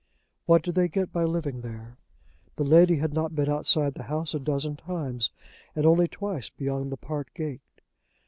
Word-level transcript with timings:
What 0.47 0.63
did 0.63 0.73
they 0.73 0.87
get 0.87 1.13
by 1.13 1.25
living 1.25 1.61
there? 1.61 1.99
The 2.55 2.63
lady 2.63 2.95
had 2.95 3.13
not 3.13 3.35
been 3.35 3.47
outside 3.49 3.93
the 3.93 4.01
house 4.09 4.33
a 4.33 4.39
dozen 4.39 4.75
times, 4.75 5.29
and 5.75 5.85
only 5.85 6.07
twice 6.07 6.49
beyond 6.49 6.91
the 6.91 6.97
park 6.97 7.31
gate. 7.35 7.61